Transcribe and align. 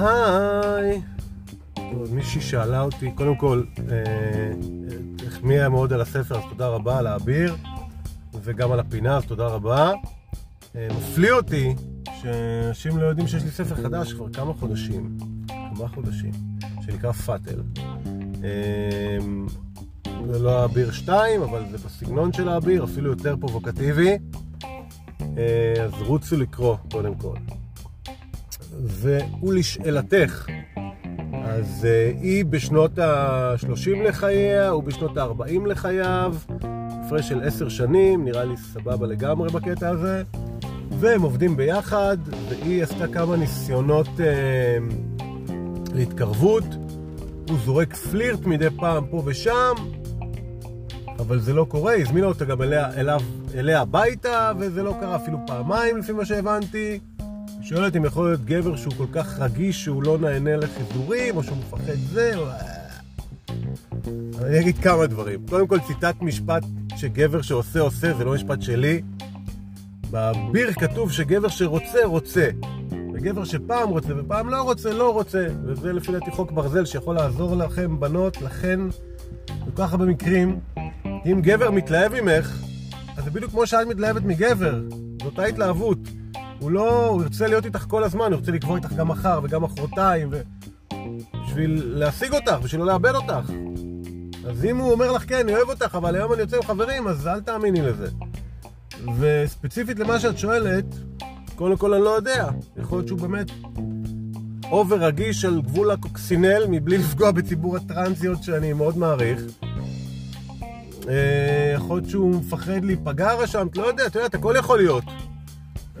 היי. 0.00 1.00
מישהי 2.10 2.40
שאלה 2.40 2.80
אותי, 2.80 3.10
קודם 3.14 3.36
כל, 3.36 3.62
אה, 3.90 4.52
החמיאה 5.26 5.68
מאוד 5.68 5.92
על 5.92 6.00
הספר, 6.00 6.38
אז 6.38 6.44
תודה 6.50 6.68
רבה 6.68 6.98
על 6.98 7.06
האביר, 7.06 7.56
וגם 8.42 8.72
על 8.72 8.80
הפינה, 8.80 9.16
אז 9.16 9.24
תודה 9.24 9.46
רבה. 9.46 9.92
אה, 10.76 10.88
מפליא 10.98 11.32
אותי 11.32 11.74
שאנשים 12.20 12.98
לא 12.98 13.06
יודעים 13.06 13.28
שיש 13.28 13.42
לי 13.42 13.50
ספר 13.50 13.74
חדש 13.74 14.12
כבר 14.12 14.28
כמה 14.32 14.52
חודשים, 14.54 15.16
כמה 15.48 15.88
חודשים, 15.88 16.32
שנקרא 16.80 17.12
פאטל. 17.12 17.62
אה, 18.44 19.18
זה 20.26 20.38
לא 20.38 20.62
האביר 20.62 20.90
2, 20.90 21.42
אבל 21.42 21.64
זה 21.70 21.78
בסגנון 21.78 22.32
של 22.32 22.48
האביר, 22.48 22.84
אפילו 22.84 23.10
יותר 23.10 23.36
פרובוקטיבי. 23.40 24.18
אה, 25.38 25.84
אז 25.84 25.92
רוצו 26.02 26.36
לקרוא, 26.36 26.76
קודם 26.90 27.14
כל. 27.14 27.36
ולשאלתך, 29.42 30.46
אז 31.44 31.86
uh, 31.86 32.22
היא 32.22 32.44
בשנות 32.44 32.98
ה-30 32.98 33.96
לחייה, 34.04 34.68
הוא 34.68 34.82
בשנות 34.82 35.16
ה-40 35.16 35.66
לחייו, 35.66 36.34
הפרש 36.60 37.28
של 37.28 37.42
10 37.42 37.68
שנים, 37.68 38.24
נראה 38.24 38.44
לי 38.44 38.56
סבבה 38.56 39.06
לגמרי 39.06 39.48
בקטע 39.52 39.88
הזה, 39.88 40.22
והם 40.98 41.22
עובדים 41.22 41.56
ביחד, 41.56 42.16
והיא 42.48 42.82
עשתה 42.82 43.08
כמה 43.08 43.36
ניסיונות 43.36 44.06
uh, 44.06 45.20
להתקרבות, 45.94 46.64
הוא 47.48 47.58
זורק 47.64 47.94
פלירט 47.94 48.46
מדי 48.46 48.68
פעם 48.76 49.06
פה 49.10 49.22
ושם, 49.24 49.74
אבל 51.18 51.40
זה 51.40 51.52
לא 51.52 51.66
קורה, 51.68 51.94
הזמינה 51.94 52.26
אותה 52.26 52.44
גם 52.44 52.62
אליה, 52.62 52.94
אליו, 52.96 53.20
אליה 53.54 53.80
הביתה, 53.80 54.52
וזה 54.58 54.82
לא 54.82 54.94
קרה 55.00 55.16
אפילו 55.16 55.38
פעמיים 55.46 55.96
לפי 55.96 56.12
מה 56.12 56.24
שהבנתי. 56.24 56.98
היא 57.58 57.68
שואלת 57.68 57.96
אם 57.96 58.04
יכול 58.04 58.28
להיות 58.28 58.44
גבר 58.44 58.76
שהוא 58.76 58.94
כל 58.96 59.06
כך 59.12 59.38
רגיש 59.38 59.84
שהוא 59.84 60.02
לא 60.02 60.18
נהנה 60.18 60.56
לחיזורים, 60.56 61.36
או 61.36 61.42
שהוא 61.42 61.56
מפחד 61.56 61.96
זה, 62.12 62.36
או... 62.36 62.46
אני 64.44 64.60
אגיד 64.60 64.78
כמה 64.78 65.06
דברים. 65.06 65.46
קודם 65.48 65.66
כל 65.66 65.78
ציטט 65.86 66.14
משפט 66.20 66.62
שגבר 66.96 67.42
שעושה 67.42 67.80
עושה, 67.80 68.14
זה 68.14 68.24
לא 68.24 68.34
משפט 68.34 68.62
שלי. 68.62 69.02
בביר 70.10 70.72
כתוב 70.72 71.12
שגבר 71.12 71.48
שרוצה, 71.48 72.04
רוצה. 72.04 72.48
וגבר 73.14 73.44
שפעם 73.44 73.88
רוצה 73.88 74.08
ופעם 74.16 74.48
לא 74.48 74.62
רוצה, 74.62 74.92
לא 74.92 75.12
רוצה. 75.12 75.46
וזה 75.64 75.92
לפי 75.92 76.12
דעתי 76.12 76.30
חוק 76.30 76.52
ברזל 76.52 76.84
שיכול 76.84 77.14
לעזור 77.14 77.56
לכם, 77.56 78.00
בנות, 78.00 78.42
לכן, 78.42 78.80
בכל 79.46 79.70
כך 79.76 79.92
הרבה 79.92 80.04
מקרים. 80.04 80.60
אם 81.06 81.40
גבר 81.42 81.70
מתלהב 81.70 82.20
ממך, 82.20 82.62
אז 83.16 83.24
זה 83.24 83.30
בדיוק 83.30 83.50
כמו 83.50 83.66
שאת 83.66 83.86
מתלהבת 83.86 84.22
מגבר. 84.22 84.80
זו 85.22 85.26
אותה 85.26 85.44
התלהבות. 85.44 85.98
הוא 86.60 86.70
לא, 86.70 87.06
הוא 87.06 87.22
ירצה 87.22 87.46
להיות 87.46 87.66
איתך 87.66 87.84
כל 87.88 88.04
הזמן, 88.04 88.32
הוא 88.32 88.34
ירצה 88.34 88.52
לקבוע 88.52 88.76
איתך 88.76 88.92
גם 88.92 89.08
מחר 89.08 89.40
וגם 89.42 89.62
מחרתיים, 89.62 90.28
ו... 90.32 90.40
בשביל 91.50 91.82
להשיג 91.84 92.32
אותך, 92.32 92.56
בשביל 92.62 92.80
לא 92.80 92.86
לאבד 92.86 93.14
אותך. 93.14 93.50
אז 94.48 94.64
אם 94.64 94.76
הוא 94.76 94.92
אומר 94.92 95.12
לך, 95.12 95.28
כן, 95.28 95.38
אני 95.38 95.54
אוהב 95.54 95.68
אותך, 95.68 95.94
אבל 95.94 96.14
היום 96.14 96.32
אני 96.32 96.40
יוצא 96.40 96.56
עם 96.56 96.62
חברים, 96.62 97.08
אז 97.08 97.26
אל 97.26 97.40
תאמיני 97.40 97.82
לזה. 97.82 98.08
וספציפית 99.18 99.98
למה 99.98 100.20
שאת 100.20 100.38
שואלת, 100.38 100.84
קודם 101.56 101.76
כל 101.76 101.94
אני 101.94 102.04
לא 102.04 102.10
יודע. 102.10 102.48
יכול 102.76 102.98
להיות 102.98 103.08
שהוא 103.08 103.18
באמת 103.18 103.50
אובר 104.70 104.96
רגיש 104.96 105.44
על 105.44 105.60
גבול 105.60 105.90
הקוקסינל, 105.90 106.66
מבלי 106.68 106.98
לפגוע 106.98 107.30
בציבור 107.30 107.76
הטרנסיות 107.76 108.42
שאני 108.42 108.72
מאוד 108.72 108.98
מעריך. 108.98 109.40
אה, 111.08 111.72
יכול 111.74 111.96
להיות 111.96 112.10
שהוא 112.10 112.34
מפחד 112.34 112.84
להיפגע 112.84 113.34
רשמת, 113.34 113.76
לא 113.76 113.86
יודע, 113.86 114.06
את 114.06 114.14
יודעת, 114.14 114.34
הכל 114.34 114.54
יכול 114.58 114.78
להיות. 114.78 115.04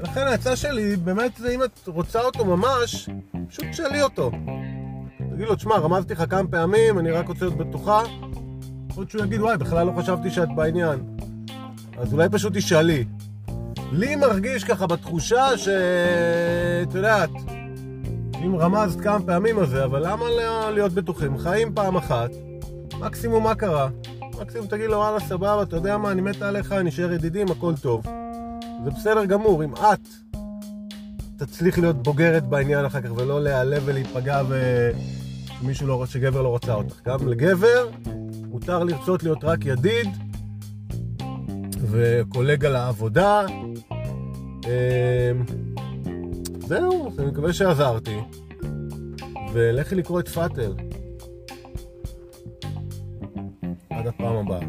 ולכן 0.00 0.26
העצה 0.26 0.56
שלי, 0.56 0.96
באמת, 0.96 1.40
אם 1.54 1.62
את 1.62 1.80
רוצה 1.86 2.20
אותו 2.20 2.44
ממש, 2.44 3.08
פשוט 3.48 3.64
תשאלי 3.70 4.02
אותו. 4.02 4.30
תגיד 5.32 5.46
לו, 5.46 5.54
תשמע, 5.54 5.76
רמזתי 5.76 6.14
לך 6.14 6.24
כמה 6.30 6.48
פעמים, 6.48 6.98
אני 6.98 7.10
רק 7.10 7.28
רוצה 7.28 7.44
להיות 7.44 7.56
בטוחה. 7.58 8.02
יכול 8.90 9.06
שהוא 9.08 9.24
יגיד, 9.24 9.40
וואי, 9.40 9.56
בכלל 9.56 9.86
לא 9.86 9.92
חשבתי 9.98 10.30
שאת 10.30 10.48
בעניין. 10.56 11.16
אז 11.98 12.12
אולי 12.12 12.28
פשוט 12.28 12.56
תשאלי. 12.56 13.04
לי 13.92 14.16
מרגיש 14.16 14.64
ככה 14.64 14.86
בתחושה 14.86 15.58
ש... 15.58 15.68
את 16.82 16.94
יודעת, 16.94 17.30
אם 18.44 18.56
רמזת 18.56 19.00
כמה 19.00 19.20
פעמים 19.26 19.58
על 19.58 19.66
זה, 19.66 19.84
אבל 19.84 20.06
למה 20.06 20.24
לא 20.30 20.70
להיות 20.70 20.92
בטוחים? 20.92 21.38
חיים 21.38 21.74
פעם 21.74 21.96
אחת, 21.96 22.30
מקסימום 23.00 23.44
מה 23.44 23.54
קרה? 23.54 23.88
מקסימום 24.40 24.66
תגיד 24.66 24.86
לו, 24.86 24.96
וואלה, 24.96 25.20
סבבה, 25.20 25.62
אתה 25.62 25.76
יודע 25.76 25.96
מה, 25.96 26.10
אני 26.10 26.20
מתה 26.20 26.48
עליך, 26.48 26.72
נשאר 26.72 27.12
ידידים, 27.12 27.50
הכל 27.50 27.74
טוב. 27.82 28.02
זה 28.84 28.90
בסדר 28.90 29.24
גמור, 29.24 29.64
אם 29.64 29.74
את 29.74 30.08
תצליחי 31.36 31.80
להיות 31.80 32.02
בוגרת 32.02 32.46
בעניין 32.46 32.84
אחר 32.84 33.00
כך 33.00 33.10
ולא 33.16 33.42
להיעלב 33.42 33.82
ולהיפגע 33.84 34.42
ומישהו 35.62 35.86
לא 35.86 35.94
רוצה, 35.94 36.12
שגבר 36.12 36.42
לא 36.42 36.48
רוצה 36.48 36.74
אותך. 36.74 37.00
גם 37.06 37.28
לגבר 37.28 37.88
מותר 38.48 38.84
לרצות 38.84 39.22
להיות 39.22 39.44
רק 39.44 39.64
ידיד 39.64 40.08
וקולגה 41.90 42.68
לעבודה. 42.68 43.46
אמ, 44.64 45.44
זהו, 46.58 47.12
אני 47.18 47.26
מקווה 47.26 47.52
שעזרתי. 47.52 48.18
ולכי 49.52 49.94
לקרוא 49.94 50.20
את 50.20 50.28
פאטל. 50.28 50.74
עד 53.90 54.06
הפעם 54.06 54.36
הבאה. 54.36 54.60